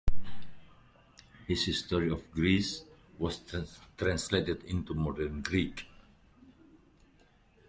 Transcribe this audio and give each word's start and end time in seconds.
His 1.47 1.65
"History 1.67 2.09
of 2.09 2.31
Greece" 2.31 2.81
was 3.19 3.39
translated 3.99 4.63
into 4.63 4.95
modern 4.95 5.43
Greek. 5.43 5.85